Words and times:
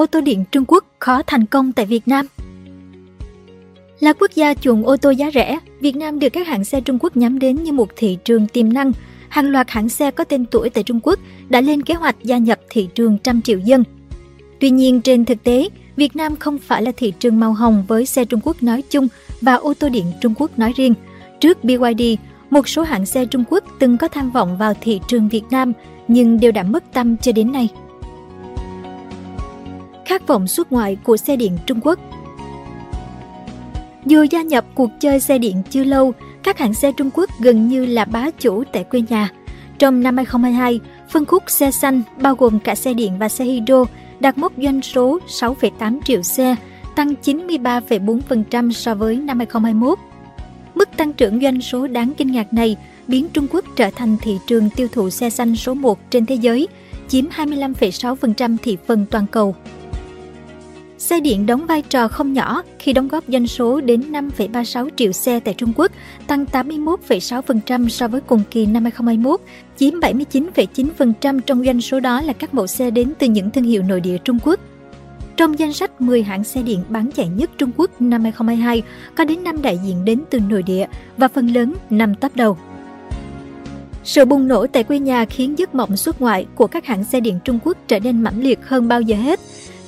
ô 0.00 0.06
tô 0.06 0.20
điện 0.20 0.44
Trung 0.52 0.64
Quốc 0.68 0.84
khó 0.98 1.22
thành 1.26 1.46
công 1.46 1.72
tại 1.72 1.86
Việt 1.86 2.08
Nam. 2.08 2.26
Là 4.00 4.12
quốc 4.12 4.30
gia 4.34 4.54
chuộng 4.54 4.86
ô 4.86 4.96
tô 4.96 5.10
giá 5.10 5.30
rẻ, 5.34 5.58
Việt 5.80 5.96
Nam 5.96 6.18
được 6.18 6.28
các 6.28 6.46
hãng 6.46 6.64
xe 6.64 6.80
Trung 6.80 6.98
Quốc 7.00 7.16
nhắm 7.16 7.38
đến 7.38 7.62
như 7.62 7.72
một 7.72 7.88
thị 7.96 8.18
trường 8.24 8.46
tiềm 8.46 8.72
năng. 8.72 8.92
Hàng 9.28 9.50
loạt 9.50 9.70
hãng 9.70 9.88
xe 9.88 10.10
có 10.10 10.24
tên 10.24 10.46
tuổi 10.46 10.70
tại 10.70 10.84
Trung 10.84 11.00
Quốc 11.02 11.18
đã 11.48 11.60
lên 11.60 11.82
kế 11.82 11.94
hoạch 11.94 12.16
gia 12.22 12.38
nhập 12.38 12.60
thị 12.70 12.88
trường 12.94 13.18
trăm 13.18 13.42
triệu 13.42 13.58
dân. 13.58 13.84
Tuy 14.60 14.70
nhiên, 14.70 15.00
trên 15.00 15.24
thực 15.24 15.42
tế, 15.42 15.68
Việt 15.96 16.16
Nam 16.16 16.36
không 16.36 16.58
phải 16.58 16.82
là 16.82 16.92
thị 16.96 17.12
trường 17.18 17.40
màu 17.40 17.52
hồng 17.52 17.84
với 17.88 18.06
xe 18.06 18.24
Trung 18.24 18.40
Quốc 18.44 18.62
nói 18.62 18.82
chung 18.90 19.08
và 19.40 19.54
ô 19.54 19.74
tô 19.74 19.88
điện 19.88 20.04
Trung 20.20 20.34
Quốc 20.38 20.58
nói 20.58 20.72
riêng. 20.76 20.94
Trước 21.40 21.64
BYD, 21.64 22.02
một 22.50 22.68
số 22.68 22.82
hãng 22.82 23.06
xe 23.06 23.26
Trung 23.26 23.44
Quốc 23.50 23.64
từng 23.78 23.98
có 23.98 24.08
tham 24.08 24.30
vọng 24.30 24.56
vào 24.58 24.74
thị 24.80 25.00
trường 25.08 25.28
Việt 25.28 25.44
Nam 25.50 25.72
nhưng 26.08 26.40
đều 26.40 26.52
đã 26.52 26.62
mất 26.62 26.84
tâm 26.92 27.16
cho 27.16 27.32
đến 27.32 27.52
nay. 27.52 27.68
Khát 30.10 30.26
vọng 30.26 30.46
xuất 30.46 30.72
ngoại 30.72 30.96
của 31.04 31.16
xe 31.16 31.36
điện 31.36 31.58
Trung 31.66 31.80
Quốc 31.82 31.98
Dù 34.06 34.22
gia 34.30 34.42
nhập 34.42 34.64
cuộc 34.74 34.90
chơi 35.00 35.20
xe 35.20 35.38
điện 35.38 35.62
chưa 35.70 35.84
lâu, 35.84 36.12
các 36.42 36.58
hãng 36.58 36.74
xe 36.74 36.92
Trung 36.92 37.10
Quốc 37.14 37.30
gần 37.40 37.68
như 37.68 37.86
là 37.86 38.04
bá 38.04 38.30
chủ 38.30 38.64
tại 38.72 38.84
quê 38.84 39.02
nhà. 39.08 39.30
Trong 39.78 40.02
năm 40.02 40.16
2022, 40.16 40.80
phân 41.10 41.24
khúc 41.24 41.42
xe 41.46 41.70
xanh 41.70 42.02
bao 42.20 42.34
gồm 42.34 42.58
cả 42.58 42.74
xe 42.74 42.94
điện 42.94 43.18
và 43.18 43.28
xe 43.28 43.44
hydro 43.44 43.84
đạt 44.20 44.38
mốc 44.38 44.52
doanh 44.56 44.82
số 44.82 45.18
6,8 45.28 46.00
triệu 46.04 46.22
xe, 46.22 46.56
tăng 46.96 47.14
93,4% 47.22 48.72
so 48.72 48.94
với 48.94 49.16
năm 49.16 49.38
2021. 49.38 49.98
Mức 50.74 50.88
tăng 50.96 51.12
trưởng 51.12 51.40
doanh 51.40 51.60
số 51.60 51.86
đáng 51.86 52.12
kinh 52.16 52.32
ngạc 52.32 52.52
này 52.52 52.76
biến 53.06 53.28
Trung 53.28 53.46
Quốc 53.50 53.64
trở 53.76 53.90
thành 53.96 54.16
thị 54.22 54.38
trường 54.46 54.70
tiêu 54.70 54.88
thụ 54.92 55.10
xe 55.10 55.30
xanh 55.30 55.56
số 55.56 55.74
1 55.74 56.10
trên 56.10 56.26
thế 56.26 56.34
giới, 56.34 56.68
chiếm 57.08 57.24
25,6% 57.28 58.56
thị 58.62 58.76
phần 58.86 59.06
toàn 59.10 59.26
cầu. 59.26 59.54
Xe 61.10 61.20
điện 61.20 61.46
đóng 61.46 61.66
vai 61.66 61.82
trò 61.82 62.08
không 62.08 62.32
nhỏ 62.32 62.62
khi 62.78 62.92
đóng 62.92 63.08
góp 63.08 63.24
doanh 63.28 63.46
số 63.46 63.80
đến 63.80 64.12
5,36 64.12 64.88
triệu 64.96 65.12
xe 65.12 65.40
tại 65.40 65.54
Trung 65.54 65.72
Quốc, 65.76 65.92
tăng 66.26 66.44
81,6% 66.52 67.88
so 67.88 68.08
với 68.08 68.20
cùng 68.20 68.42
kỳ 68.50 68.66
năm 68.66 68.82
2021, 68.82 69.40
chiếm 69.76 70.00
79,9% 70.00 71.40
trong 71.40 71.64
doanh 71.64 71.80
số 71.80 72.00
đó 72.00 72.20
là 72.20 72.32
các 72.32 72.54
mẫu 72.54 72.66
xe 72.66 72.90
đến 72.90 73.12
từ 73.18 73.26
những 73.26 73.50
thương 73.50 73.64
hiệu 73.64 73.82
nội 73.82 74.00
địa 74.00 74.18
Trung 74.24 74.38
Quốc. 74.44 74.60
Trong 75.36 75.58
danh 75.58 75.72
sách 75.72 76.00
10 76.00 76.22
hãng 76.22 76.44
xe 76.44 76.62
điện 76.62 76.84
bán 76.88 77.10
chạy 77.10 77.28
nhất 77.28 77.50
Trung 77.58 77.70
Quốc 77.76 77.90
năm 78.00 78.22
2022, 78.22 78.82
có 79.14 79.24
đến 79.24 79.44
5 79.44 79.62
đại 79.62 79.78
diện 79.84 80.04
đến 80.04 80.22
từ 80.30 80.40
nội 80.40 80.62
địa 80.62 80.86
và 81.16 81.28
phần 81.28 81.46
lớn 81.46 81.74
nằm 81.90 82.14
top 82.14 82.36
đầu. 82.36 82.58
Sự 84.04 84.24
bùng 84.24 84.48
nổ 84.48 84.66
tại 84.66 84.84
quê 84.84 84.98
nhà 84.98 85.24
khiến 85.24 85.58
giấc 85.58 85.74
mộng 85.74 85.96
xuất 85.96 86.20
ngoại 86.20 86.46
của 86.54 86.66
các 86.66 86.86
hãng 86.86 87.04
xe 87.04 87.20
điện 87.20 87.38
Trung 87.44 87.58
Quốc 87.64 87.76
trở 87.88 88.00
nên 88.00 88.22
mãnh 88.22 88.40
liệt 88.40 88.58
hơn 88.66 88.88
bao 88.88 89.00
giờ 89.00 89.16
hết. 89.16 89.40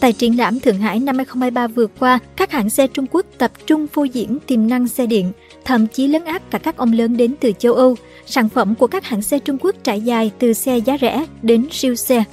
Tại 0.03 0.13
triển 0.13 0.39
lãm 0.39 0.61
Thượng 0.61 0.79
Hải 0.79 1.01
năm 1.01 1.17
2023 1.17 1.67
vừa 1.67 1.87
qua, 1.87 2.19
các 2.37 2.53
hãng 2.53 2.71
xe 2.71 2.87
Trung 2.87 3.07
Quốc 3.11 3.27
tập 3.39 3.51
trung 3.67 3.87
phô 3.87 4.05
diễn 4.05 4.39
tiềm 4.47 4.69
năng 4.69 4.89
xe 4.89 5.07
điện, 5.07 5.33
thậm 5.65 5.87
chí 5.87 6.07
lấn 6.07 6.25
áp 6.25 6.43
cả 6.51 6.59
các 6.59 6.77
ông 6.77 6.93
lớn 6.93 7.17
đến 7.17 7.35
từ 7.41 7.53
châu 7.59 7.75
Âu. 7.75 7.97
Sản 8.27 8.49
phẩm 8.49 8.75
của 8.75 8.87
các 8.87 9.05
hãng 9.05 9.23
xe 9.23 9.39
Trung 9.39 9.59
Quốc 9.61 9.77
trải 9.83 10.01
dài 10.01 10.31
từ 10.39 10.53
xe 10.53 10.79
giá 10.79 10.97
rẻ 11.01 11.27
đến 11.43 11.67
siêu 11.71 11.95
xe. 11.95 12.25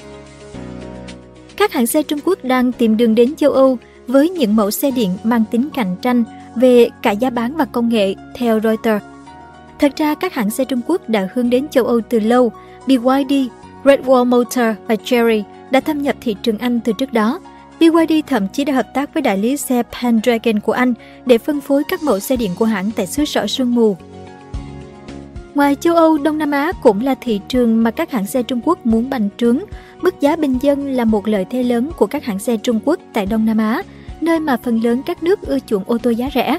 Các 1.58 1.74
hãng 1.74 1.88
xe 1.88 2.04
Trung 2.04 2.20
Quốc 2.26 2.44
đang 2.44 2.72
tìm 2.72 2.98
đường 2.98 3.16
đến 3.16 3.36
châu 3.36 3.52
Âu 3.52 3.78
với 4.08 4.30
những 4.30 4.56
mẫu 4.56 4.72
xe 4.72 4.92
điện 4.92 5.10
mang 5.24 5.44
tính 5.52 5.70
cạnh 5.74 5.96
tranh 6.02 6.24
về 6.56 6.90
cả 7.02 7.12
giá 7.12 7.30
bán 7.30 7.58
và 7.58 7.66
công 7.66 7.90
nghệ, 7.90 8.16
theo 8.36 8.60
Reuters. 8.60 9.06
Thật 9.80 9.92
ra, 9.96 10.16
các 10.16 10.34
hãng 10.34 10.50
xe 10.50 10.66
Trung 10.66 10.82
Quốc 10.88 11.10
đã 11.10 11.30
hướng 11.34 11.50
đến 11.50 11.68
châu 11.68 11.86
Âu 11.86 12.02
từ 12.10 12.20
lâu. 12.20 12.52
BYD, 12.88 13.34
Red 13.86 14.00
Wall 14.00 14.26
Motor 14.26 14.66
và 14.88 14.96
cherry 14.96 15.44
đã 15.72 15.80
thâm 15.80 16.02
nhập 16.02 16.16
thị 16.22 16.36
trường 16.44 16.58
Anh 16.58 16.80
từ 16.80 16.94
trước 16.94 17.14
đó. 17.14 17.40
BYD 17.80 18.14
thậm 18.28 18.48
chí 18.48 18.66
đã 18.66 18.74
hợp 18.74 18.94
tác 18.94 19.14
với 19.14 19.22
đại 19.22 19.38
lý 19.38 19.58
xe 19.58 19.84
Pendragon 19.84 20.60
của 20.60 20.72
Anh 20.72 20.94
để 21.26 21.38
phân 21.38 21.62
phối 21.62 21.84
các 21.90 22.04
mẫu 22.04 22.20
xe 22.20 22.36
điện 22.36 22.52
của 22.60 22.66
hãng 22.66 22.92
tại 22.96 23.08
xứ 23.08 23.26
sở 23.26 23.48
sương 23.48 23.76
mù. 23.76 23.98
Ngoài 25.56 25.76
châu 25.76 25.96
Âu, 25.96 26.18
Đông 26.18 26.38
Nam 26.38 26.52
Á 26.52 26.72
cũng 26.84 27.02
là 27.02 27.16
thị 27.22 27.42
trường 27.48 27.84
mà 27.84 27.92
các 27.92 28.12
hãng 28.12 28.26
xe 28.26 28.44
Trung 28.44 28.62
Quốc 28.66 28.86
muốn 28.86 29.10
bành 29.10 29.30
trướng. 29.38 29.60
Mức 30.02 30.22
giá 30.22 30.36
bình 30.36 30.58
dân 30.62 30.88
là 30.88 31.06
một 31.06 31.28
lợi 31.28 31.46
thế 31.50 31.64
lớn 31.64 31.92
của 31.98 32.08
các 32.08 32.26
hãng 32.26 32.40
xe 32.40 32.58
Trung 32.58 32.80
Quốc 32.86 33.00
tại 33.14 33.26
Đông 33.26 33.46
Nam 33.46 33.58
Á, 33.58 33.84
nơi 34.22 34.40
mà 34.40 34.58
phần 34.64 34.84
lớn 34.84 35.02
các 35.06 35.24
nước 35.24 35.42
ưa 35.42 35.60
chuộng 35.60 35.84
ô 35.88 35.98
tô 35.98 36.10
giá 36.10 36.30
rẻ. 36.36 36.58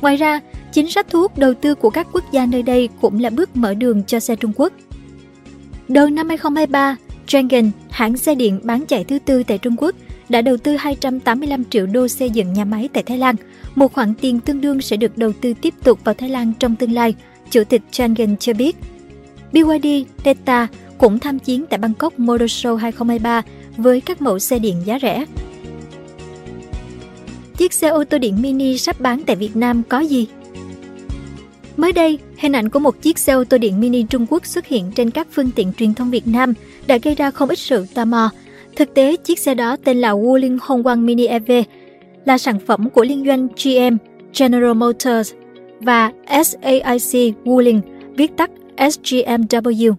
Ngoài 0.00 0.16
ra, 0.16 0.40
chính 0.72 0.90
sách 0.90 1.06
thu 1.10 1.20
hút 1.20 1.38
đầu 1.38 1.54
tư 1.54 1.74
của 1.74 1.90
các 1.90 2.06
quốc 2.12 2.24
gia 2.32 2.46
nơi 2.46 2.62
đây 2.62 2.88
cũng 3.00 3.20
là 3.20 3.30
bước 3.30 3.56
mở 3.56 3.74
đường 3.74 4.02
cho 4.04 4.20
xe 4.20 4.36
Trung 4.36 4.52
Quốc. 4.56 4.72
Đầu 5.88 6.06
năm 6.06 6.28
2023, 6.28 6.96
Dragon, 7.28 7.70
hãng 7.90 8.16
xe 8.16 8.34
điện 8.34 8.60
bán 8.62 8.86
chạy 8.86 9.04
thứ 9.04 9.18
tư 9.18 9.42
tại 9.42 9.58
Trung 9.58 9.76
Quốc, 9.78 9.94
đã 10.30 10.42
đầu 10.42 10.56
tư 10.56 10.76
285 10.76 11.64
triệu 11.64 11.86
đô 11.86 12.08
xây 12.08 12.30
dựng 12.30 12.52
nhà 12.52 12.64
máy 12.64 12.88
tại 12.92 13.02
Thái 13.02 13.18
Lan. 13.18 13.36
Một 13.74 13.92
khoản 13.92 14.14
tiền 14.20 14.40
tương 14.40 14.60
đương 14.60 14.80
sẽ 14.80 14.96
được 14.96 15.18
đầu 15.18 15.32
tư 15.40 15.54
tiếp 15.60 15.74
tục 15.84 15.98
vào 16.04 16.14
Thái 16.14 16.28
Lan 16.28 16.52
trong 16.58 16.76
tương 16.76 16.92
lai, 16.92 17.14
Chủ 17.50 17.64
tịch 17.64 17.82
Changen 17.90 18.36
cho 18.36 18.52
biết. 18.52 18.76
BYD, 19.52 19.86
Teta 20.22 20.68
cũng 20.98 21.18
tham 21.18 21.38
chiến 21.38 21.64
tại 21.70 21.78
Bangkok 21.78 22.18
Motor 22.18 22.50
Show 22.50 22.76
2023 22.76 23.42
với 23.76 24.00
các 24.00 24.22
mẫu 24.22 24.38
xe 24.38 24.58
điện 24.58 24.76
giá 24.84 24.98
rẻ. 25.02 25.24
Chiếc 27.56 27.72
xe 27.72 27.88
ô 27.88 28.04
tô 28.04 28.18
điện 28.18 28.42
mini 28.42 28.78
sắp 28.78 29.00
bán 29.00 29.22
tại 29.26 29.36
Việt 29.36 29.56
Nam 29.56 29.82
có 29.88 30.00
gì? 30.00 30.26
Mới 31.76 31.92
đây, 31.92 32.18
hình 32.38 32.52
ảnh 32.52 32.68
của 32.68 32.78
một 32.78 33.02
chiếc 33.02 33.18
xe 33.18 33.32
ô 33.32 33.44
tô 33.44 33.58
điện 33.58 33.80
mini 33.80 34.02
Trung 34.02 34.26
Quốc 34.30 34.46
xuất 34.46 34.66
hiện 34.66 34.92
trên 34.94 35.10
các 35.10 35.26
phương 35.30 35.50
tiện 35.50 35.72
truyền 35.72 35.94
thông 35.94 36.10
Việt 36.10 36.26
Nam 36.26 36.54
đã 36.86 36.98
gây 36.98 37.14
ra 37.14 37.30
không 37.30 37.48
ít 37.48 37.58
sự 37.58 37.86
tò 37.94 38.04
mò. 38.04 38.30
Thực 38.80 38.94
tế, 38.94 39.16
chiếc 39.16 39.38
xe 39.38 39.54
đó 39.54 39.76
tên 39.84 40.00
là 40.00 40.12
Wuling 40.12 40.58
Hongguang 40.60 41.06
Mini 41.06 41.26
EV, 41.26 41.52
là 42.24 42.38
sản 42.38 42.58
phẩm 42.66 42.90
của 42.90 43.04
liên 43.04 43.24
doanh 43.26 43.46
GM, 43.46 43.96
General 44.38 44.74
Motors 44.74 45.32
và 45.80 46.12
SAIC 46.44 47.34
Wuling, 47.44 47.80
viết 48.16 48.36
tắt 48.36 48.50
SGMW. 48.76 49.94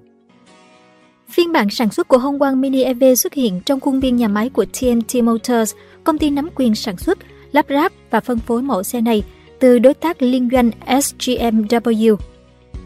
Phiên 1.29 1.51
bản 1.51 1.69
sản 1.69 1.91
xuất 1.91 2.07
của 2.07 2.17
hongwang 2.17 2.55
Mini 2.57 2.83
EV 2.83 3.03
xuất 3.17 3.33
hiện 3.33 3.61
trong 3.65 3.79
khuôn 3.79 3.99
viên 3.99 4.15
nhà 4.15 4.27
máy 4.27 4.49
của 4.49 4.65
TNT 4.65 5.23
Motors, 5.23 5.75
công 6.03 6.17
ty 6.17 6.29
nắm 6.29 6.49
quyền 6.55 6.75
sản 6.75 6.97
xuất, 6.97 7.17
lắp 7.51 7.65
ráp 7.69 7.93
và 8.11 8.19
phân 8.19 8.39
phối 8.39 8.61
mẫu 8.61 8.83
xe 8.83 9.01
này 9.01 9.23
từ 9.59 9.79
đối 9.79 9.93
tác 9.93 10.21
liên 10.21 10.49
doanh 10.51 10.71
SGMW. 10.85 12.15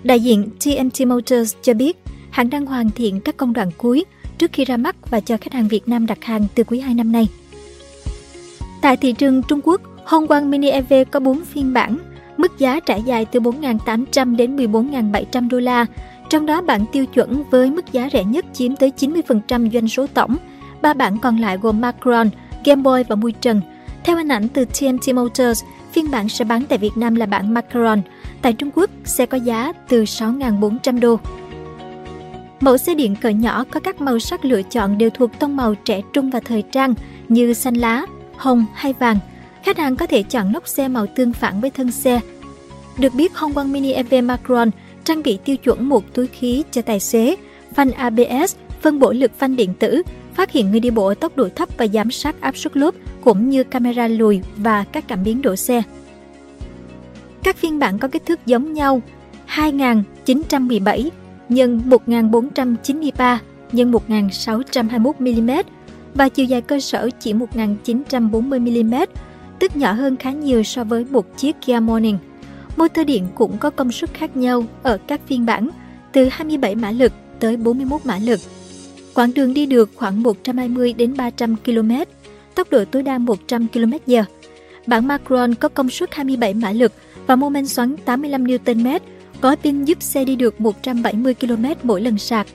Đại 0.03 0.19
diện 0.19 0.49
TNT 0.59 1.07
Motors 1.07 1.55
cho 1.61 1.73
biết, 1.73 1.97
hãng 2.29 2.49
đang 2.49 2.65
hoàn 2.65 2.89
thiện 2.91 3.19
các 3.19 3.37
công 3.37 3.53
đoạn 3.53 3.69
cuối 3.77 4.05
trước 4.37 4.53
khi 4.53 4.65
ra 4.65 4.77
mắt 4.77 4.95
và 5.09 5.19
cho 5.19 5.37
khách 5.41 5.53
hàng 5.53 5.67
Việt 5.67 5.87
Nam 5.87 6.05
đặt 6.05 6.23
hàng 6.23 6.47
từ 6.55 6.63
quý 6.63 6.79
2 6.79 6.93
năm 6.93 7.11
nay. 7.11 7.27
Tại 8.81 8.97
thị 8.97 9.13
trường 9.13 9.43
Trung 9.43 9.59
Quốc, 9.63 9.81
Hongguang 10.05 10.51
Mini 10.51 10.69
EV 10.69 10.93
có 11.11 11.19
4 11.19 11.45
phiên 11.45 11.73
bản, 11.73 11.97
mức 12.37 12.59
giá 12.59 12.79
trải 12.79 13.01
dài 13.01 13.25
từ 13.25 13.39
4.800 13.39 14.35
đến 14.35 14.55
14.700 14.57 15.49
đô 15.49 15.59
la, 15.59 15.85
trong 16.29 16.45
đó 16.45 16.61
bản 16.61 16.85
tiêu 16.91 17.05
chuẩn 17.05 17.43
với 17.49 17.71
mức 17.71 17.91
giá 17.91 18.09
rẻ 18.13 18.23
nhất 18.23 18.45
chiếm 18.53 18.75
tới 18.75 18.91
90% 18.97 19.71
doanh 19.71 19.87
số 19.87 20.07
tổng. 20.07 20.37
Ba 20.81 20.93
bản 20.93 21.17
còn 21.19 21.37
lại 21.37 21.57
gồm 21.61 21.81
Macron, 21.81 22.29
Game 22.65 22.81
Boy 22.81 23.03
và 23.07 23.15
mui 23.15 23.31
trần. 23.31 23.61
Theo 24.03 24.17
hình 24.17 24.27
ảnh 24.27 24.47
từ 24.47 24.65
TMT 24.65 25.15
Motors, 25.15 25.63
phiên 25.91 26.11
bản 26.11 26.29
sẽ 26.29 26.45
bán 26.45 26.63
tại 26.69 26.77
Việt 26.77 26.97
Nam 26.97 27.15
là 27.15 27.25
bản 27.25 27.53
Macron. 27.53 28.01
Tại 28.41 28.53
Trung 28.53 28.69
Quốc, 28.75 28.89
sẽ 29.05 29.25
có 29.25 29.37
giá 29.37 29.73
từ 29.89 30.03
6.400 30.03 30.99
đô. 30.99 31.19
Mẫu 32.61 32.77
xe 32.77 32.95
điện 32.95 33.15
cỡ 33.15 33.29
nhỏ 33.29 33.63
có 33.71 33.79
các 33.79 34.01
màu 34.01 34.19
sắc 34.19 34.45
lựa 34.45 34.61
chọn 34.61 34.97
đều 34.97 35.09
thuộc 35.09 35.31
tông 35.39 35.57
màu 35.57 35.75
trẻ 35.75 36.01
trung 36.13 36.29
và 36.29 36.39
thời 36.39 36.61
trang 36.61 36.93
như 37.29 37.53
xanh 37.53 37.75
lá, 37.75 38.05
hồng 38.37 38.65
hay 38.73 38.93
vàng. 38.93 39.17
Khách 39.63 39.77
hàng 39.77 39.95
có 39.95 40.05
thể 40.05 40.23
chọn 40.23 40.51
nóc 40.51 40.67
xe 40.67 40.87
màu 40.87 41.07
tương 41.07 41.33
phản 41.33 41.61
với 41.61 41.69
thân 41.69 41.91
xe. 41.91 42.19
Được 42.97 43.13
biết, 43.13 43.35
Hongguang 43.35 43.71
Mini 43.71 43.91
EV 43.91 44.13
Macron 44.23 44.69
trang 45.03 45.23
bị 45.23 45.37
tiêu 45.45 45.57
chuẩn 45.57 45.89
một 45.89 46.13
túi 46.13 46.27
khí 46.27 46.63
cho 46.71 46.81
tài 46.81 46.99
xế, 46.99 47.35
phanh 47.73 47.91
ABS, 47.91 48.55
phân 48.81 48.99
bổ 48.99 49.11
lực 49.11 49.31
phanh 49.37 49.55
điện 49.55 49.73
tử, 49.73 50.01
phát 50.33 50.51
hiện 50.51 50.71
người 50.71 50.79
đi 50.79 50.89
bộ 50.89 51.05
ở 51.05 51.13
tốc 51.13 51.37
độ 51.37 51.49
thấp 51.55 51.69
và 51.77 51.87
giám 51.87 52.11
sát 52.11 52.41
áp 52.41 52.57
suất 52.57 52.77
lốp 52.77 52.95
cũng 53.23 53.49
như 53.49 53.63
camera 53.63 54.07
lùi 54.07 54.41
và 54.57 54.85
các 54.91 55.07
cảm 55.07 55.23
biến 55.23 55.41
đổ 55.41 55.55
xe. 55.55 55.83
Các 57.43 57.57
phiên 57.57 57.79
bản 57.79 57.99
có 57.99 58.07
kích 58.07 58.25
thước 58.25 58.45
giống 58.45 58.73
nhau 58.73 59.01
2917 59.45 61.11
nhân 61.49 61.81
1493 61.85 63.41
nhân 63.71 63.91
1621 63.91 65.15
mm 65.19 65.51
và 66.13 66.29
chiều 66.29 66.45
dài 66.45 66.61
cơ 66.61 66.79
sở 66.79 67.09
chỉ 67.19 67.33
1940 67.33 68.59
mm, 68.59 68.93
tức 69.59 69.75
nhỏ 69.75 69.91
hơn 69.91 70.17
khá 70.17 70.31
nhiều 70.31 70.63
so 70.63 70.83
với 70.83 71.05
một 71.05 71.37
chiếc 71.37 71.55
Kia 71.61 71.79
Morning. 71.79 72.17
Motor 72.77 73.07
điện 73.07 73.27
cũng 73.35 73.57
có 73.57 73.69
công 73.69 73.91
suất 73.91 74.13
khác 74.13 74.37
nhau 74.37 74.63
ở 74.83 74.97
các 75.07 75.21
phiên 75.27 75.45
bản, 75.45 75.69
từ 76.11 76.27
27 76.31 76.75
mã 76.75 76.91
lực 76.91 77.11
tới 77.39 77.57
41 77.57 78.05
mã 78.05 78.17
lực. 78.17 78.39
Quãng 79.13 79.33
đường 79.33 79.53
đi 79.53 79.65
được 79.65 79.91
khoảng 79.95 80.23
120 80.23 80.93
đến 80.93 81.17
300 81.17 81.55
km, 81.65 81.91
tốc 82.55 82.69
độ 82.71 82.85
tối 82.85 83.03
đa 83.03 83.17
100 83.17 83.67
km/h. 83.73 84.23
Bản 84.87 85.07
Macron 85.07 85.55
có 85.55 85.69
công 85.69 85.89
suất 85.89 86.15
27 86.15 86.53
mã 86.53 86.71
lực 86.71 86.91
và 87.27 87.35
mô 87.35 87.49
men 87.49 87.67
xoắn 87.67 87.95
85 88.05 88.43
Nm, 88.43 88.87
có 89.45 89.55
pin 89.55 89.85
giúp 89.85 89.97
xe 90.01 90.25
đi 90.25 90.35
được 90.35 90.61
170 90.61 91.33
km 91.33 91.65
mỗi 91.83 92.01
lần 92.01 92.17
sạc. 92.17 92.47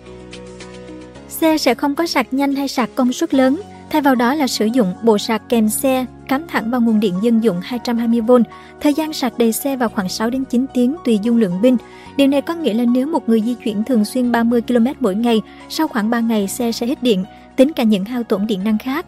Xe 1.29 1.59
sẽ 1.59 1.75
không 1.75 1.95
có 1.95 2.07
sạc 2.07 2.27
nhanh 2.31 2.55
hay 2.55 2.69
sạc 2.69 2.91
công 2.95 3.13
suất 3.13 3.35
lớn, 3.35 3.61
Thay 3.91 4.03
vào 4.03 4.15
đó 4.15 4.35
là 4.35 4.47
sử 4.47 4.67
dụng 4.67 4.95
bộ 5.03 5.19
sạc 5.19 5.43
kèm 5.49 5.69
xe 5.69 6.07
cắm 6.29 6.47
thẳng 6.49 6.71
vào 6.71 6.81
nguồn 6.81 7.01
điện 7.01 7.15
dân 7.23 7.45
dụng 7.45 7.61
220V. 7.61 8.43
Thời 8.81 8.95
gian 8.95 9.13
sạc 9.13 9.39
đầy 9.39 9.53
xe 9.53 9.77
vào 9.77 9.89
khoảng 9.89 10.09
6 10.09 10.31
đến 10.31 10.45
9 10.45 10.67
tiếng 10.75 10.97
tùy 11.05 11.19
dung 11.23 11.37
lượng 11.37 11.59
pin. 11.63 11.77
Điều 12.17 12.27
này 12.27 12.43
có 12.43 12.55
nghĩa 12.55 12.75
là 12.75 12.85
nếu 12.85 13.07
một 13.07 13.29
người 13.29 13.41
di 13.41 13.55
chuyển 13.55 13.85
thường 13.85 14.05
xuyên 14.05 14.33
30 14.33 14.63
km 14.63 14.87
mỗi 15.01 15.15
ngày, 15.15 15.41
sau 15.69 15.89
khoảng 15.89 16.11
3 16.11 16.21
ngày 16.21 16.49
xe 16.49 16.73
sẽ 16.73 16.87
hết 16.87 17.03
điện, 17.03 17.25
tính 17.57 17.73
cả 17.73 17.83
những 17.83 18.05
hao 18.05 18.23
tổn 18.23 18.47
điện 18.47 18.65
năng 18.65 18.79
khác. 18.79 19.07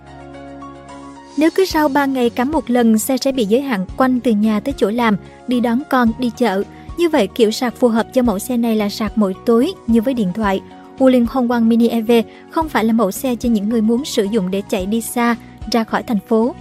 Nếu 1.36 1.50
cứ 1.54 1.64
sau 1.64 1.88
3 1.88 2.06
ngày 2.06 2.30
cắm 2.30 2.52
một 2.52 2.70
lần, 2.70 2.98
xe 2.98 3.16
sẽ 3.16 3.32
bị 3.32 3.44
giới 3.44 3.60
hạn 3.60 3.86
quanh 3.96 4.20
từ 4.20 4.30
nhà 4.30 4.60
tới 4.60 4.74
chỗ 4.76 4.90
làm, 4.90 5.16
đi 5.48 5.60
đón 5.60 5.82
con, 5.90 6.08
đi 6.18 6.30
chợ. 6.36 6.62
Như 6.96 7.08
vậy, 7.08 7.26
kiểu 7.26 7.50
sạc 7.50 7.76
phù 7.76 7.88
hợp 7.88 8.06
cho 8.14 8.22
mẫu 8.22 8.38
xe 8.38 8.56
này 8.56 8.76
là 8.76 8.88
sạc 8.88 9.18
mỗi 9.18 9.34
tối 9.46 9.72
như 9.86 10.02
với 10.02 10.14
điện 10.14 10.32
thoại. 10.34 10.60
Wuling 10.98 11.26
Hongwang 11.26 11.68
Mini 11.68 11.88
EV 11.88 12.10
không 12.50 12.68
phải 12.68 12.84
là 12.84 12.92
mẫu 12.92 13.10
xe 13.10 13.36
cho 13.36 13.48
những 13.48 13.68
người 13.68 13.80
muốn 13.80 14.04
sử 14.04 14.24
dụng 14.24 14.50
để 14.50 14.62
chạy 14.70 14.86
đi 14.86 15.00
xa, 15.00 15.36
ra 15.72 15.84
khỏi 15.84 16.02
thành 16.02 16.18
phố. 16.28 16.54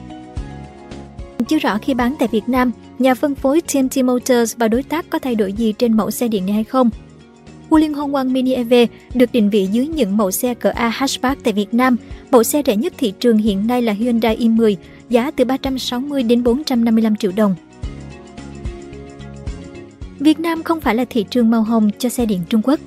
Chưa 1.48 1.60
rõ 1.60 1.78
khi 1.78 1.94
bán 1.94 2.16
tại 2.20 2.28
Việt 2.32 2.50
Nam, 2.50 2.72
nhà 3.00 3.14
phân 3.14 3.36
phối 3.36 3.62
TMT 3.62 3.98
Motors 3.98 4.56
và 4.58 4.68
đối 4.68 4.84
tác 4.84 5.10
có 5.10 5.20
thay 5.20 5.36
đổi 5.36 5.54
gì 5.54 5.74
trên 5.78 5.98
mẫu 5.98 6.12
xe 6.12 6.28
điện 6.28 6.46
này 6.46 6.54
hay 6.54 6.64
không. 6.64 6.90
Wuling 7.70 7.94
Hongwang 7.94 8.32
Mini 8.32 8.54
EV 8.54 8.74
được 9.14 9.32
định 9.32 9.50
vị 9.50 9.68
dưới 9.72 9.88
những 9.88 10.18
mẫu 10.18 10.32
xe 10.32 10.54
cỡ 10.54 10.70
A 10.70 10.90
hatchback 10.90 11.44
tại 11.44 11.54
Việt 11.54 11.74
Nam. 11.74 11.98
Mẫu 12.32 12.44
xe 12.44 12.62
rẻ 12.66 12.76
nhất 12.76 12.94
thị 12.98 13.14
trường 13.20 13.38
hiện 13.38 13.68
nay 13.68 13.82
là 13.82 13.94
Hyundai 13.94 14.38
i10, 14.38 14.76
giá 15.10 15.32
từ 15.32 15.46
360 15.46 16.24
đến 16.24 16.44
455 16.44 17.16
triệu 17.16 17.32
đồng. 17.36 17.56
Việt 20.22 20.40
Nam 20.40 20.64
không 20.64 20.82
phải 20.82 20.96
là 20.96 21.06
thị 21.06 21.26
trường 21.30 21.52
màu 21.52 21.64
hồng 21.64 21.90
cho 21.98 22.10
xe 22.10 22.26
điện 22.26 22.40
Trung 22.50 22.62
Quốc. 22.64 22.80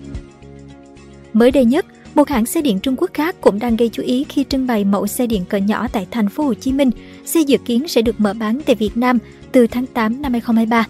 Mới 1.33 1.51
đây 1.51 1.65
nhất, 1.65 1.87
một 2.15 2.29
hãng 2.29 2.47
xe 2.47 2.63
điện 2.63 2.79
Trung 2.81 2.97
Quốc 2.99 3.11
khác 3.15 3.37
cũng 3.41 3.59
đang 3.59 3.77
gây 3.77 3.89
chú 3.93 4.03
ý 4.03 4.25
khi 4.29 4.45
trưng 4.49 4.67
bày 4.67 4.85
mẫu 4.85 5.07
xe 5.07 5.27
điện 5.27 5.45
cỡ 5.49 5.57
nhỏ 5.57 5.89
tại 5.93 6.07
thành 6.11 6.29
phố 6.29 6.45
Hồ 6.45 6.55
Chí 6.55 6.73
Minh. 6.73 6.91
Xe 7.25 7.41
dự 7.41 7.59
kiến 7.59 7.89
sẽ 7.89 8.03
được 8.03 8.21
mở 8.21 8.35
bán 8.35 8.61
tại 8.67 8.77
Việt 8.77 8.97
Nam 8.97 9.19
từ 9.53 9.67
tháng 9.67 9.87
8 9.87 10.23
năm 10.23 10.33
2023. 10.33 10.87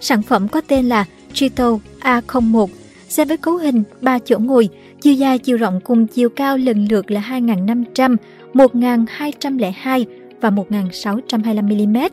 Sản 0.00 0.22
phẩm 0.22 0.48
có 0.48 0.60
tên 0.60 0.88
là 0.88 1.04
Trito 1.32 1.78
A01, 2.00 2.66
xe 3.08 3.24
với 3.24 3.36
cấu 3.36 3.56
hình 3.56 3.82
3 4.00 4.18
chỗ 4.18 4.38
ngồi, 4.38 4.68
chiều 5.00 5.14
dài 5.14 5.38
chiều 5.38 5.56
rộng 5.56 5.80
cùng 5.84 6.06
chiều 6.06 6.28
cao 6.28 6.58
lần 6.58 6.86
lượt 6.90 7.10
là 7.10 7.20
2.500, 7.20 8.16
1.202 8.54 10.04
và 10.40 10.50
1.625mm. 10.50 12.10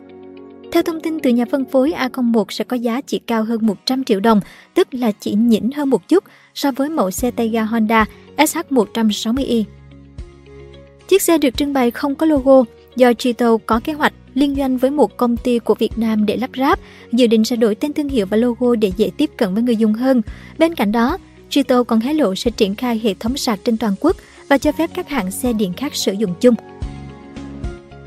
Theo 0.72 0.82
thông 0.82 1.00
tin 1.00 1.20
từ 1.20 1.30
nhà 1.30 1.44
phân 1.50 1.64
phối, 1.64 1.90
A01 1.90 2.44
sẽ 2.48 2.64
có 2.64 2.76
giá 2.76 3.00
chỉ 3.00 3.18
cao 3.18 3.44
hơn 3.44 3.66
100 3.66 4.04
triệu 4.04 4.20
đồng, 4.20 4.40
tức 4.74 4.88
là 4.94 5.12
chỉ 5.20 5.32
nhỉnh 5.32 5.70
hơn 5.72 5.90
một 5.90 6.08
chút 6.08 6.24
so 6.54 6.70
với 6.70 6.88
mẫu 6.88 7.10
xe 7.10 7.30
tay 7.30 7.48
ga 7.48 7.62
Honda 7.62 8.06
SH160i. 8.36 9.64
Chiếc 11.08 11.22
xe 11.22 11.38
được 11.38 11.56
trưng 11.56 11.72
bày 11.72 11.90
không 11.90 12.14
có 12.14 12.26
logo 12.26 12.64
do 12.96 13.12
Chito 13.12 13.56
có 13.66 13.80
kế 13.84 13.92
hoạch 13.92 14.12
liên 14.34 14.54
doanh 14.54 14.78
với 14.78 14.90
một 14.90 15.16
công 15.16 15.36
ty 15.36 15.58
của 15.58 15.74
Việt 15.74 15.98
Nam 15.98 16.26
để 16.26 16.36
lắp 16.36 16.50
ráp, 16.56 16.80
dự 17.12 17.26
định 17.26 17.44
sẽ 17.44 17.56
đổi 17.56 17.74
tên 17.74 17.92
thương 17.92 18.08
hiệu 18.08 18.26
và 18.26 18.36
logo 18.36 18.74
để 18.74 18.92
dễ 18.96 19.10
tiếp 19.16 19.30
cận 19.36 19.54
với 19.54 19.62
người 19.62 19.76
dùng 19.76 19.92
hơn. 19.92 20.22
Bên 20.58 20.74
cạnh 20.74 20.92
đó, 20.92 21.18
Chito 21.48 21.82
còn 21.82 22.00
hé 22.00 22.14
lộ 22.14 22.34
sẽ 22.34 22.50
triển 22.50 22.74
khai 22.74 23.00
hệ 23.04 23.14
thống 23.14 23.36
sạc 23.36 23.58
trên 23.64 23.76
toàn 23.76 23.94
quốc 24.00 24.16
và 24.48 24.58
cho 24.58 24.72
phép 24.72 24.90
các 24.94 25.08
hãng 25.08 25.30
xe 25.30 25.52
điện 25.52 25.72
khác 25.72 25.94
sử 25.94 26.12
dụng 26.12 26.34
chung. 26.40 26.54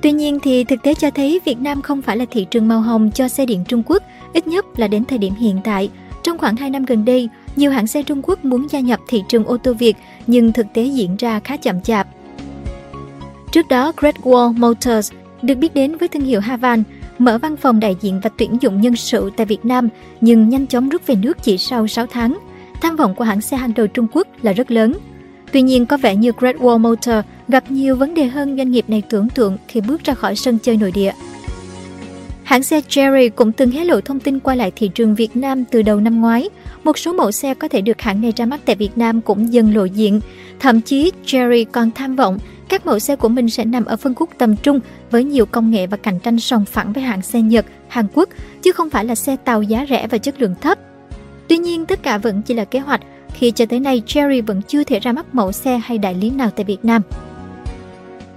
Tuy 0.01 0.12
nhiên 0.12 0.40
thì 0.44 0.63
thực 0.63 0.84
tế 0.84 0.94
cho 0.94 1.12
thấy 1.12 1.40
Việt 1.46 1.60
Nam 1.60 1.81
không 1.81 2.01
phải 2.01 2.18
là 2.18 2.25
thị 2.31 2.46
trường 2.51 2.68
màu 2.68 2.81
hồng 2.81 3.12
cho 3.12 3.28
xe 3.28 3.46
điện 3.46 3.63
Trung 3.68 3.84
Quốc, 3.86 4.04
ít 4.34 4.48
nhất 4.48 4.66
là 4.80 4.88
đến 4.88 5.06
thời 5.06 5.18
điểm 5.18 5.34
hiện 5.34 5.60
tại. 5.63 5.90
Trong 6.24 6.38
khoảng 6.38 6.56
2 6.56 6.69
năm 6.69 6.86
gần 6.86 7.06
đây, 7.06 7.30
nhiều 7.56 7.72
hãng 7.72 7.88
xe 7.88 8.04
Trung 8.04 8.22
Quốc 8.24 8.46
muốn 8.46 8.68
gia 8.69 8.80
nhập 8.80 9.00
thị 9.07 9.24
trường 9.30 9.46
ô 9.46 9.57
tô 9.57 9.74
Việt 9.74 9.98
nhưng 10.28 10.54
thực 10.54 10.66
tế 10.74 10.84
diễn 10.84 11.16
ra 11.16 11.40
khá 11.40 11.57
chậm 11.57 11.81
chạp. 11.81 12.07
Trước 13.51 13.68
đó, 13.68 13.92
Great 13.98 14.16
Wall 14.16 14.57
Motors 14.57 15.12
được 15.42 15.56
biết 15.56 15.74
đến 15.74 15.98
với 15.98 16.07
thương 16.07 16.25
hiệu 16.25 16.40
Havan 16.40 16.84
mở 17.19 17.38
văn 17.38 17.57
phòng 17.57 17.80
đại 17.80 17.95
diện 18.02 18.19
và 18.24 18.30
tuyển 18.38 18.57
dụng 18.62 18.81
nhân 18.81 18.95
sự 18.95 19.31
tại 19.38 19.45
Việt 19.45 19.66
Nam 19.66 19.90
nhưng 20.22 20.50
nhanh 20.50 20.68
chóng 20.68 20.90
rút 20.90 21.07
về 21.07 21.16
nước 21.16 21.38
chỉ 21.44 21.57
sau 21.57 21.88
6 21.88 22.06
tháng. 22.07 22.40
Tham 22.81 22.95
vọng 22.95 23.16
của 23.16 23.24
hãng 23.24 23.42
xe 23.42 23.57
hàng 23.57 23.74
đầu 23.75 23.88
Trung 23.88 24.07
Quốc 24.12 24.28
là 24.42 24.54
rất 24.54 24.72
lớn. 24.72 24.94
Tuy 25.52 25.62
nhiên 25.62 25.86
có 25.86 25.98
vẻ 25.98 26.16
như 26.16 26.31
Great 26.38 26.56
Wall 26.56 26.78
Motor 26.78 27.16
gặp 27.50 27.72
nhiều 27.72 27.96
vấn 27.96 28.13
đề 28.13 28.28
hơn 28.28 28.57
doanh 28.57 28.72
nghiệp 28.72 28.86
này 28.88 29.04
tưởng 29.10 29.30
tượng 29.30 29.57
khi 29.68 29.81
bước 29.81 30.04
ra 30.04 30.13
khỏi 30.13 30.36
sân 30.36 30.57
chơi 30.60 30.78
nội 30.78 30.92
địa. 30.92 31.12
Hãng 32.44 32.63
xe 32.63 32.81
Cherry 32.90 33.30
cũng 33.30 33.51
từng 33.51 33.72
hé 33.72 33.84
lộ 33.84 34.01
thông 34.01 34.19
tin 34.19 34.40
quay 34.40 34.57
lại 34.57 34.72
thị 34.75 34.88
trường 34.96 35.16
Việt 35.16 35.36
Nam 35.36 35.66
từ 35.66 35.81
đầu 35.81 36.00
năm 36.00 36.22
ngoái. 36.22 36.50
Một 36.84 36.98
số 36.98 37.13
mẫu 37.13 37.31
xe 37.31 37.54
có 37.54 37.68
thể 37.68 37.81
được 37.81 38.01
hãng 38.01 38.22
này 38.22 38.34
ra 38.36 38.46
mắt 38.46 38.60
tại 38.66 38.75
Việt 38.75 38.98
Nam 38.98 39.22
cũng 39.22 39.54
dần 39.54 39.75
lộ 39.75 39.86
diện. 39.86 40.22
Thậm 40.60 40.81
chí 40.81 41.12
Cherry 41.25 41.63
còn 41.63 41.92
tham 41.92 42.16
vọng 42.16 42.38
các 42.69 42.86
mẫu 42.86 43.00
xe 43.00 43.16
của 43.16 43.30
mình 43.30 43.50
sẽ 43.50 43.66
nằm 43.66 43.86
ở 43.86 43.98
phân 43.98 44.16
khúc 44.16 44.30
tầm 44.38 44.56
trung 44.56 44.80
với 45.12 45.24
nhiều 45.24 45.45
công 45.45 45.72
nghệ 45.72 45.88
và 45.88 45.98
cạnh 45.98 46.19
tranh 46.19 46.40
sòng 46.40 46.66
phẳng 46.66 46.94
với 46.94 47.04
hãng 47.04 47.22
xe 47.22 47.42
Nhật, 47.42 47.66
Hàn 47.88 48.07
Quốc, 48.13 48.30
chứ 48.62 48.72
không 48.72 48.90
phải 48.90 49.06
là 49.06 49.16
xe 49.16 49.36
tàu 49.36 49.62
giá 49.62 49.86
rẻ 49.90 50.07
và 50.07 50.18
chất 50.18 50.42
lượng 50.42 50.56
thấp. 50.62 50.78
Tuy 51.48 51.57
nhiên, 51.57 51.86
tất 51.86 52.04
cả 52.04 52.18
vẫn 52.18 52.42
chỉ 52.42 52.54
là 52.54 52.66
kế 52.66 52.80
hoạch 52.80 53.02
khi 53.34 53.52
cho 53.52 53.66
tới 53.66 53.80
nay 53.80 54.02
Cherry 54.06 54.42
vẫn 54.42 54.62
chưa 54.68 54.84
thể 54.84 55.00
ra 55.00 55.12
mắt 55.12 55.36
mẫu 55.36 55.52
xe 55.52 55.81
hay 55.84 55.98
đại 55.98 56.13
lý 56.16 56.30
nào 56.30 56.50
tại 56.56 56.66
Việt 56.66 56.86
Nam. 56.86 57.02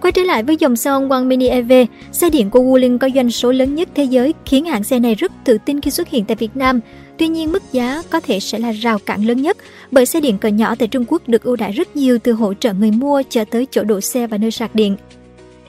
Quay 0.03 0.13
trở 0.13 0.23
lại 0.23 0.43
với 0.43 0.57
dòng 0.57 0.77
xe 0.77 0.91
One 0.91 1.25
Mini 1.25 1.49
EV, 1.49 1.73
xe 2.13 2.31
điện 2.31 2.51
của 2.51 2.61
Wuling 2.61 2.99
có 2.99 3.09
doanh 3.15 3.31
số 3.31 3.53
lớn 3.53 3.75
nhất 3.75 3.89
thế 3.95 4.05
giới 4.05 4.35
khiến 4.47 4.65
hãng 4.65 4.85
xe 4.85 4.99
này 4.99 5.15
rất 5.15 5.33
tự 5.45 5.59
tin 5.65 5.81
khi 5.81 5.91
xuất 5.91 6.09
hiện 6.09 6.25
tại 6.25 6.37
Việt 6.37 6.57
Nam. 6.57 6.81
Tuy 7.19 7.29
nhiên 7.29 7.53
mức 7.53 7.63
giá 7.73 8.03
có 8.11 8.21
thể 8.21 8.41
sẽ 8.41 8.59
là 8.59 8.73
rào 8.73 8.99
cản 8.99 9.27
lớn 9.27 9.43
nhất 9.43 9.57
bởi 9.91 10.07
xe 10.07 10.21
điện 10.21 10.39
cỡ 10.39 10.49
nhỏ 10.49 10.75
tại 10.75 10.89
Trung 10.89 11.05
Quốc 11.09 11.29
được 11.29 11.43
ưu 11.43 11.57
đãi 11.57 11.73
rất 11.73 11.97
nhiều 11.97 12.19
từ 12.19 12.33
hỗ 12.33 12.55
trợ 12.55 12.73
người 12.73 12.91
mua 12.91 13.23
cho 13.31 13.45
tới 13.45 13.67
chỗ 13.71 13.83
đổ 13.83 14.01
xe 14.01 14.27
và 14.27 14.39
nơi 14.39 14.51
sạc 14.51 14.75
điện. 14.75 14.97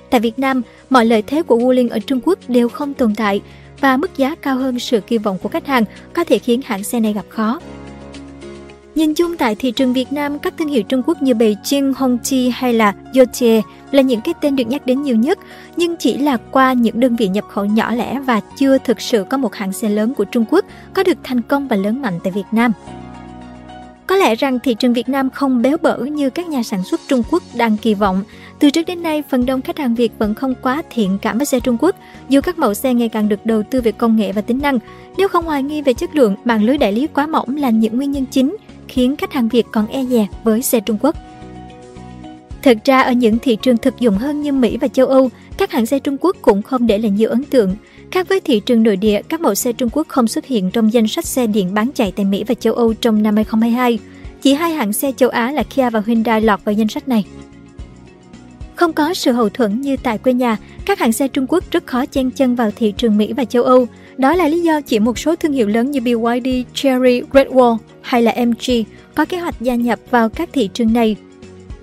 Tại 0.09 0.21
Việt 0.21 0.39
Nam, 0.39 0.61
mọi 0.89 1.05
lợi 1.05 1.21
thế 1.21 1.43
của 1.43 1.57
Wuling 1.57 1.89
ở 1.89 1.99
Trung 1.99 2.19
Quốc 2.25 2.39
đều 2.47 2.69
không 2.69 2.93
tồn 2.93 3.15
tại 3.15 3.41
và 3.79 3.97
mức 3.97 4.17
giá 4.17 4.35
cao 4.35 4.55
hơn 4.55 4.79
sự 4.79 5.01
kỳ 5.07 5.17
vọng 5.17 5.37
của 5.43 5.49
khách 5.49 5.67
hàng 5.67 5.83
có 6.13 6.23
thể 6.23 6.39
khiến 6.39 6.61
hãng 6.65 6.83
xe 6.83 6.99
này 6.99 7.13
gặp 7.13 7.25
khó. 7.29 7.59
Nhìn 8.95 9.13
chung 9.13 9.37
tại 9.37 9.55
thị 9.55 9.71
trường 9.71 9.93
Việt 9.93 10.13
Nam, 10.13 10.39
các 10.39 10.53
thương 10.57 10.67
hiệu 10.67 10.83
Trung 10.83 11.01
Quốc 11.05 11.21
như 11.21 11.33
Beijing, 11.33 11.93
Hongqi 11.93 12.51
hay 12.53 12.73
là 12.73 12.93
Yotie 13.15 13.61
là 13.91 14.01
những 14.01 14.21
cái 14.21 14.33
tên 14.41 14.55
được 14.55 14.67
nhắc 14.67 14.85
đến 14.85 15.03
nhiều 15.03 15.15
nhất, 15.15 15.39
nhưng 15.77 15.95
chỉ 15.97 16.17
là 16.17 16.37
qua 16.51 16.73
những 16.73 16.99
đơn 16.99 17.15
vị 17.15 17.27
nhập 17.27 17.45
khẩu 17.49 17.65
nhỏ 17.65 17.95
lẻ 17.95 18.19
và 18.19 18.41
chưa 18.57 18.77
thực 18.77 19.01
sự 19.01 19.25
có 19.29 19.37
một 19.37 19.55
hãng 19.55 19.73
xe 19.73 19.89
lớn 19.89 20.13
của 20.13 20.23
Trung 20.23 20.45
Quốc 20.49 20.65
có 20.93 21.03
được 21.03 21.17
thành 21.23 21.41
công 21.41 21.67
và 21.67 21.75
lớn 21.75 22.01
mạnh 22.01 22.19
tại 22.23 22.31
Việt 22.31 22.43
Nam. 22.51 22.71
Có 24.07 24.15
lẽ 24.15 24.35
rằng 24.35 24.59
thị 24.59 24.73
trường 24.73 24.93
Việt 24.93 25.09
Nam 25.09 25.29
không 25.29 25.61
béo 25.61 25.77
bở 25.81 25.97
như 25.97 26.29
các 26.29 26.47
nhà 26.47 26.63
sản 26.63 26.83
xuất 26.83 27.01
Trung 27.07 27.23
Quốc 27.31 27.43
đang 27.55 27.77
kỳ 27.77 27.93
vọng. 27.93 28.23
Từ 28.59 28.69
trước 28.69 28.85
đến 28.87 29.03
nay, 29.03 29.23
phần 29.29 29.45
đông 29.45 29.61
khách 29.61 29.77
hàng 29.77 29.95
Việt 29.95 30.11
vẫn 30.19 30.35
không 30.35 30.53
quá 30.61 30.81
thiện 30.89 31.17
cảm 31.21 31.37
với 31.37 31.45
xe 31.45 31.59
Trung 31.59 31.77
Quốc, 31.79 31.95
dù 32.29 32.41
các 32.41 32.59
mẫu 32.59 32.73
xe 32.73 32.93
ngày 32.93 33.09
càng 33.09 33.29
được 33.29 33.45
đầu 33.45 33.63
tư 33.63 33.81
về 33.81 33.91
công 33.91 34.15
nghệ 34.15 34.31
và 34.31 34.41
tính 34.41 34.59
năng. 34.61 34.79
Nếu 35.17 35.27
không 35.27 35.45
hoài 35.45 35.63
nghi 35.63 35.81
về 35.81 35.93
chất 35.93 36.15
lượng, 36.15 36.35
mạng 36.43 36.63
lưới 36.63 36.77
đại 36.77 36.91
lý 36.91 37.07
quá 37.07 37.27
mỏng 37.27 37.57
là 37.57 37.69
những 37.69 37.97
nguyên 37.97 38.11
nhân 38.11 38.25
chính 38.31 38.55
khiến 38.93 39.15
khách 39.15 39.33
hàng 39.33 39.47
Việt 39.47 39.65
còn 39.71 39.87
e 39.87 40.05
dè 40.05 40.27
với 40.43 40.61
xe 40.61 40.79
Trung 40.79 40.97
Quốc. 41.01 41.15
Thực 42.61 42.77
ra 42.85 43.01
ở 43.01 43.11
những 43.11 43.39
thị 43.39 43.57
trường 43.61 43.77
thực 43.77 43.99
dụng 43.99 44.17
hơn 44.17 44.41
như 44.41 44.51
Mỹ 44.51 44.77
và 44.77 44.87
châu 44.87 45.07
Âu, 45.07 45.29
các 45.57 45.71
hãng 45.71 45.85
xe 45.85 45.99
Trung 45.99 46.17
Quốc 46.21 46.35
cũng 46.41 46.61
không 46.61 46.87
để 46.87 46.97
lại 46.97 47.11
nhiều 47.11 47.29
ấn 47.29 47.43
tượng. 47.43 47.75
Khác 48.11 48.29
với 48.29 48.39
thị 48.39 48.59
trường 48.59 48.83
nội 48.83 48.95
địa, 48.95 49.21
các 49.29 49.41
mẫu 49.41 49.55
xe 49.55 49.73
Trung 49.73 49.89
Quốc 49.93 50.07
không 50.07 50.27
xuất 50.27 50.45
hiện 50.45 50.71
trong 50.71 50.93
danh 50.93 51.07
sách 51.07 51.25
xe 51.25 51.47
điện 51.47 51.73
bán 51.73 51.91
chạy 51.95 52.11
tại 52.11 52.25
Mỹ 52.25 52.43
và 52.47 52.55
châu 52.55 52.73
Âu 52.73 52.93
trong 52.93 53.23
năm 53.23 53.35
2022. 53.35 53.99
Chỉ 54.41 54.53
hai 54.53 54.73
hãng 54.73 54.93
xe 54.93 55.11
châu 55.17 55.29
Á 55.29 55.51
là 55.51 55.63
Kia 55.63 55.89
và 55.89 56.03
Hyundai 56.05 56.41
lọt 56.41 56.65
vào 56.65 56.73
danh 56.73 56.87
sách 56.87 57.07
này. 57.07 57.25
Không 58.75 58.93
có 58.93 59.13
sự 59.13 59.31
hậu 59.31 59.49
thuẫn 59.49 59.81
như 59.81 59.97
tại 59.97 60.17
quê 60.17 60.33
nhà, 60.33 60.57
các 60.85 60.99
hãng 60.99 61.13
xe 61.13 61.27
Trung 61.27 61.45
Quốc 61.49 61.63
rất 61.71 61.87
khó 61.87 62.05
chen 62.05 62.31
chân 62.31 62.55
vào 62.55 62.71
thị 62.75 62.93
trường 62.97 63.17
Mỹ 63.17 63.33
và 63.33 63.45
châu 63.45 63.63
Âu. 63.63 63.87
Đó 64.17 64.35
là 64.35 64.47
lý 64.47 64.61
do 64.61 64.81
chỉ 64.81 64.99
một 64.99 65.19
số 65.19 65.35
thương 65.35 65.53
hiệu 65.53 65.67
lớn 65.67 65.91
như 65.91 66.01
BYD, 66.01 66.47
Cherry, 66.73 67.21
Great 67.31 67.47
Wall 67.47 67.77
hay 68.03 68.21
là 68.21 68.35
MG 68.45 68.83
có 69.15 69.25
kế 69.25 69.37
hoạch 69.37 69.61
gia 69.61 69.75
nhập 69.75 69.99
vào 70.09 70.29
các 70.29 70.49
thị 70.53 70.69
trường 70.73 70.93
này. 70.93 71.15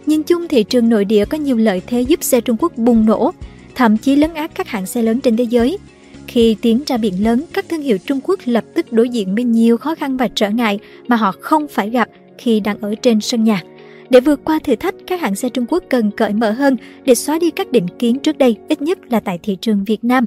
Nhìn 0.06 0.22
chung 0.22 0.48
thị 0.48 0.62
trường 0.62 0.88
nội 0.88 1.04
địa 1.04 1.24
có 1.24 1.38
nhiều 1.38 1.56
lợi 1.56 1.82
thế 1.86 2.00
giúp 2.00 2.22
xe 2.22 2.40
Trung 2.40 2.56
Quốc 2.60 2.72
bùng 2.76 3.06
nổ, 3.06 3.32
thậm 3.74 3.96
chí 3.96 4.16
lấn 4.16 4.34
át 4.34 4.54
các 4.54 4.68
hãng 4.68 4.86
xe 4.86 5.02
lớn 5.02 5.20
trên 5.20 5.36
thế 5.36 5.44
giới. 5.44 5.78
Khi 6.26 6.56
tiến 6.62 6.82
ra 6.86 6.96
biển 6.96 7.24
lớn, 7.24 7.44
các 7.52 7.68
thương 7.68 7.82
hiệu 7.82 7.98
Trung 7.98 8.20
Quốc 8.22 8.40
lập 8.44 8.64
tức 8.74 8.92
đối 8.92 9.08
diện 9.08 9.34
với 9.34 9.44
nhiều 9.44 9.76
khó 9.76 9.94
khăn 9.94 10.16
và 10.16 10.28
trở 10.34 10.50
ngại 10.50 10.78
mà 11.08 11.16
họ 11.16 11.32
không 11.40 11.68
phải 11.68 11.90
gặp 11.90 12.08
khi 12.38 12.60
đang 12.60 12.80
ở 12.80 12.94
trên 12.94 13.20
sân 13.20 13.44
nhà. 13.44 13.62
Để 14.10 14.20
vượt 14.20 14.40
qua 14.44 14.58
thử 14.58 14.76
thách, 14.76 14.94
các 15.06 15.20
hãng 15.20 15.34
xe 15.34 15.48
Trung 15.48 15.66
Quốc 15.68 15.84
cần 15.88 16.10
cởi 16.10 16.32
mở 16.32 16.50
hơn 16.50 16.76
để 17.04 17.14
xóa 17.14 17.38
đi 17.38 17.50
các 17.50 17.72
định 17.72 17.86
kiến 17.98 18.18
trước 18.18 18.38
đây, 18.38 18.56
ít 18.68 18.82
nhất 18.82 18.98
là 19.12 19.20
tại 19.20 19.38
thị 19.42 19.56
trường 19.60 19.84
Việt 19.84 20.04
Nam. 20.04 20.24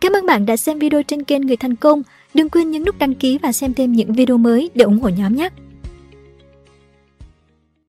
Cảm 0.00 0.12
ơn 0.12 0.26
bạn 0.26 0.46
đã 0.46 0.56
xem 0.56 0.78
video 0.78 1.02
trên 1.02 1.24
kênh 1.24 1.46
Người 1.46 1.56
Thành 1.56 1.76
Công. 1.76 2.02
Đừng 2.34 2.48
quên 2.48 2.70
nhấn 2.70 2.84
nút 2.84 2.98
đăng 2.98 3.14
ký 3.14 3.38
và 3.38 3.52
xem 3.52 3.74
thêm 3.74 3.92
những 3.92 4.12
video 4.12 4.38
mới 4.38 4.70
để 4.74 4.84
ủng 4.84 5.00
hộ 5.00 5.08
nhóm 5.08 5.36
nhé! 5.36 5.48